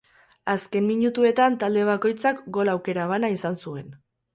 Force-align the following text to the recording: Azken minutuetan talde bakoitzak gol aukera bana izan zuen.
Azken 0.53 0.87
minutuetan 0.93 1.59
talde 1.65 1.85
bakoitzak 1.93 2.43
gol 2.59 2.77
aukera 2.77 3.09
bana 3.17 3.35
izan 3.41 3.65
zuen. 3.67 3.99